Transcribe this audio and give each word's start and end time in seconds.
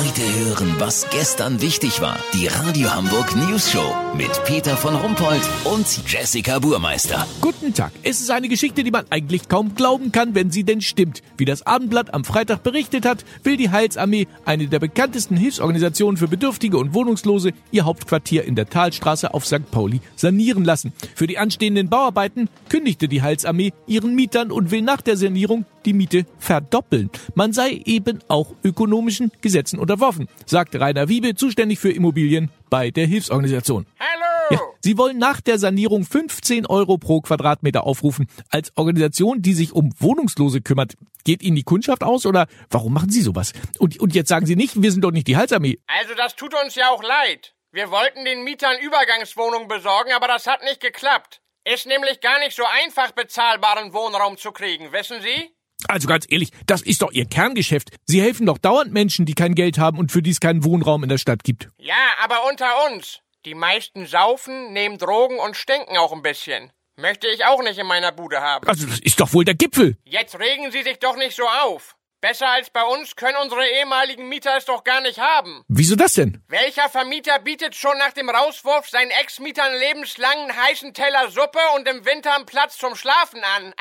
Heute 0.00 0.22
hören, 0.22 0.76
was 0.78 1.10
gestern 1.10 1.60
wichtig 1.60 2.00
war. 2.00 2.18
Die 2.32 2.46
Radio 2.46 2.90
Hamburg 2.90 3.36
News 3.36 3.70
Show 3.70 3.94
mit 4.16 4.30
Peter 4.46 4.74
von 4.74 4.94
Rumpold 4.94 5.42
und 5.64 5.86
Jessica 6.10 6.58
Burmeister. 6.58 7.26
Guten 7.42 7.74
Tag. 7.74 7.92
Es 8.02 8.22
ist 8.22 8.30
eine 8.30 8.48
Geschichte, 8.48 8.82
die 8.82 8.90
man 8.90 9.04
eigentlich 9.10 9.50
kaum 9.50 9.74
glauben 9.74 10.10
kann, 10.10 10.34
wenn 10.34 10.50
sie 10.50 10.64
denn 10.64 10.80
stimmt. 10.80 11.22
Wie 11.36 11.44
das 11.44 11.66
Abendblatt 11.66 12.14
am 12.14 12.24
Freitag 12.24 12.62
berichtet 12.62 13.04
hat, 13.04 13.26
will 13.42 13.58
die 13.58 13.68
Heilsarmee, 13.68 14.26
eine 14.46 14.68
der 14.68 14.78
bekanntesten 14.78 15.36
Hilfsorganisationen 15.36 16.16
für 16.16 16.28
Bedürftige 16.28 16.78
und 16.78 16.94
Wohnungslose, 16.94 17.52
ihr 17.70 17.84
Hauptquartier 17.84 18.44
in 18.44 18.54
der 18.54 18.70
Talstraße 18.70 19.34
auf 19.34 19.44
St. 19.44 19.70
Pauli 19.70 20.00
sanieren 20.16 20.64
lassen. 20.64 20.94
Für 21.14 21.26
die 21.26 21.36
anstehenden 21.36 21.90
Bauarbeiten 21.90 22.48
kündigte 22.70 23.06
die 23.06 23.20
Heilsarmee 23.20 23.74
ihren 23.86 24.14
Mietern 24.14 24.50
und 24.50 24.70
will 24.70 24.80
nach 24.80 25.02
der 25.02 25.18
Sanierung 25.18 25.66
die 25.84 25.92
Miete 25.92 26.26
verdoppeln. 26.38 27.10
Man 27.34 27.52
sei 27.52 27.82
eben 27.84 28.20
auch 28.28 28.54
ökonomischen 28.64 29.30
Gesetzen 29.40 29.78
unterworfen, 29.78 30.28
sagt 30.46 30.74
Rainer 30.76 31.08
Wiebe, 31.08 31.34
zuständig 31.34 31.78
für 31.78 31.90
Immobilien 31.90 32.50
bei 32.68 32.90
der 32.90 33.06
Hilfsorganisation. 33.06 33.86
Hallo! 33.98 34.30
Ja, 34.50 34.60
sie 34.80 34.98
wollen 34.98 35.18
nach 35.18 35.40
der 35.40 35.58
Sanierung 35.58 36.04
15 36.04 36.66
Euro 36.66 36.98
pro 36.98 37.20
Quadratmeter 37.20 37.84
aufrufen. 37.84 38.26
Als 38.48 38.72
Organisation, 38.76 39.42
die 39.42 39.54
sich 39.54 39.72
um 39.72 39.92
Wohnungslose 39.98 40.60
kümmert, 40.60 40.94
geht 41.24 41.42
Ihnen 41.42 41.56
die 41.56 41.62
Kundschaft 41.62 42.02
aus 42.02 42.26
oder 42.26 42.46
warum 42.70 42.92
machen 42.92 43.10
Sie 43.10 43.22
sowas? 43.22 43.52
Und, 43.78 44.00
und 44.00 44.14
jetzt 44.14 44.28
sagen 44.28 44.46
Sie 44.46 44.56
nicht, 44.56 44.82
wir 44.82 44.90
sind 44.90 45.02
doch 45.02 45.12
nicht 45.12 45.26
die 45.26 45.36
Halsarmee. 45.36 45.78
Also 45.86 46.14
das 46.14 46.34
tut 46.34 46.54
uns 46.54 46.74
ja 46.74 46.88
auch 46.90 47.02
leid. 47.02 47.54
Wir 47.72 47.90
wollten 47.90 48.24
den 48.24 48.42
Mietern 48.42 48.78
Übergangswohnungen 48.80 49.68
besorgen, 49.68 50.12
aber 50.12 50.26
das 50.26 50.46
hat 50.46 50.64
nicht 50.64 50.80
geklappt. 50.80 51.40
Ist 51.64 51.86
nämlich 51.86 52.20
gar 52.20 52.38
nicht 52.40 52.56
so 52.56 52.64
einfach, 52.64 53.12
bezahlbaren 53.12 53.92
Wohnraum 53.92 54.36
zu 54.38 54.50
kriegen, 54.50 54.92
wissen 54.92 55.20
Sie? 55.20 55.54
Also 55.88 56.08
ganz 56.08 56.26
ehrlich, 56.28 56.50
das 56.66 56.82
ist 56.82 57.02
doch 57.02 57.12
Ihr 57.12 57.26
Kerngeschäft. 57.26 57.90
Sie 58.06 58.20
helfen 58.20 58.46
doch 58.46 58.58
dauernd 58.58 58.92
Menschen, 58.92 59.26
die 59.26 59.34
kein 59.34 59.54
Geld 59.54 59.78
haben 59.78 59.98
und 59.98 60.12
für 60.12 60.22
die 60.22 60.30
es 60.30 60.40
keinen 60.40 60.64
Wohnraum 60.64 61.02
in 61.02 61.08
der 61.08 61.18
Stadt 61.18 61.44
gibt. 61.44 61.68
Ja, 61.78 61.94
aber 62.22 62.48
unter 62.48 62.66
uns. 62.90 63.20
Die 63.46 63.54
meisten 63.54 64.06
saufen, 64.06 64.72
nehmen 64.72 64.98
Drogen 64.98 65.38
und 65.38 65.56
stinken 65.56 65.96
auch 65.96 66.12
ein 66.12 66.22
bisschen. 66.22 66.72
Möchte 66.96 67.28
ich 67.28 67.46
auch 67.46 67.62
nicht 67.62 67.78
in 67.78 67.86
meiner 67.86 68.12
Bude 68.12 68.40
haben. 68.42 68.68
Also 68.68 68.86
das 68.86 69.00
ist 69.00 69.18
doch 69.18 69.32
wohl 69.32 69.44
der 69.44 69.54
Gipfel. 69.54 69.96
Jetzt 70.04 70.38
regen 70.38 70.70
Sie 70.70 70.82
sich 70.82 70.98
doch 70.98 71.16
nicht 71.16 71.34
so 71.34 71.44
auf. 71.48 71.96
Besser 72.20 72.50
als 72.50 72.68
bei 72.68 72.82
uns 72.82 73.16
können 73.16 73.38
unsere 73.42 73.66
ehemaligen 73.66 74.28
Mieter 74.28 74.54
es 74.58 74.66
doch 74.66 74.84
gar 74.84 75.00
nicht 75.00 75.18
haben. 75.18 75.64
Wieso 75.68 75.96
das 75.96 76.12
denn? 76.12 76.44
Welcher 76.48 76.90
Vermieter 76.90 77.38
bietet 77.38 77.74
schon 77.74 77.96
nach 77.96 78.12
dem 78.12 78.28
Rauswurf 78.28 78.90
seinen 78.90 79.10
Ex-Mietern 79.10 79.74
lebenslang 79.78 80.36
einen 80.36 80.54
heißen 80.54 80.92
Teller 80.92 81.30
Suppe 81.30 81.60
und 81.76 81.88
im 81.88 82.04
Winter 82.04 82.36
einen 82.36 82.44
Platz 82.44 82.76
zum 82.76 82.94
Schlafen 82.94 83.40
an? 83.56 83.72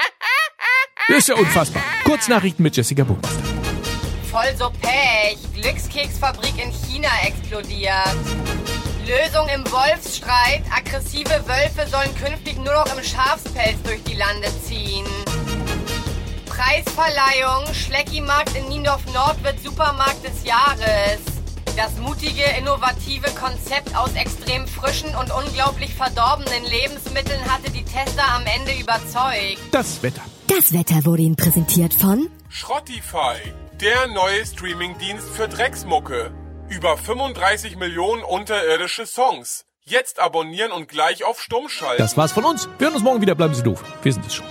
Das 1.10 1.18
ist 1.18 1.28
ja 1.30 1.36
unfassbar. 1.36 1.82
Kurznachrichten 2.04 2.62
mit 2.62 2.78
Jessica 2.78 3.04
Buch. 3.04 3.18
Voll 4.30 4.56
so 4.56 4.70
Pech. 4.80 5.40
Glückskeksfabrik 5.56 6.54
in 6.64 6.72
China 6.72 7.10
explodiert. 7.26 8.16
Lösung 9.08 9.50
im 9.50 9.64
Wolfsstreit. 9.72 10.62
Aggressive 10.72 11.44
Wölfe 11.48 11.90
sollen 11.90 12.14
künftig 12.16 12.58
nur 12.58 12.74
noch 12.74 12.96
im 12.96 13.04
Schafspelz 13.04 13.82
durch 13.84 14.04
die 14.04 14.14
Lande 14.14 14.50
ziehen. 14.64 15.08
Preisverleihung. 16.46 17.74
Schleckimarkt 17.74 18.56
in 18.56 18.70
Niendorf 18.70 19.04
Nord 19.12 19.44
wird 19.44 19.60
Supermarkt 19.64 20.24
des 20.24 20.44
Jahres. 20.46 21.22
Das 21.76 21.98
mutige, 21.98 22.44
innovative 22.60 23.32
Konzept 23.32 23.96
aus 23.96 24.14
extrem 24.14 24.68
frischen 24.68 25.10
und 25.16 25.32
unglaublich 25.32 25.96
verdorbenen 25.96 26.66
Lebensmitteln 26.66 27.42
hatte 27.52 27.72
die 27.72 27.84
Tester 27.84 28.28
am 28.36 28.44
Ende 28.46 28.80
überzeugt. 28.80 29.58
Das 29.72 30.04
Wetter. 30.04 30.22
Das 30.50 30.74
Wetter 30.74 31.06
wurde 31.06 31.22
Ihnen 31.22 31.36
präsentiert 31.36 31.94
von 31.94 32.28
Schrottify, 32.50 33.38
der 33.80 34.08
neue 34.08 34.44
Streamingdienst 34.44 35.30
für 35.30 35.48
Drecksmucke. 35.48 36.32
Über 36.70 36.98
35 36.98 37.78
Millionen 37.78 38.24
unterirdische 38.24 39.06
Songs. 39.06 39.66
Jetzt 39.84 40.20
abonnieren 40.20 40.72
und 40.72 40.88
gleich 40.88 41.24
auf 41.24 41.40
Stumm 41.40 41.70
schalten. 41.70 42.02
Das 42.02 42.18
war's 42.18 42.32
von 42.32 42.46
uns. 42.46 42.68
Wir 42.80 42.88
hören 42.88 42.96
uns 42.96 43.04
morgen 43.04 43.22
wieder. 43.22 43.36
Bleiben 43.36 43.54
Sie 43.54 43.62
doof. 43.62 43.84
Wir 44.02 44.12
sind 44.12 44.26
es 44.26 44.34
schon. 44.34 44.46